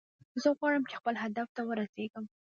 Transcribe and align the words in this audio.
زه 0.41 0.49
غواړم 0.57 0.83
چې 0.89 0.95
خپل 0.99 1.15
هدف 1.23 1.47
ته 1.55 1.61
ورسیږم 1.65 2.25